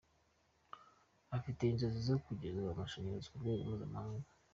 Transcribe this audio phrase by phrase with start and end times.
[1.37, 4.29] Afite inzozi zo kugeza ubushakashatsi ku rwego mpuzamahanga.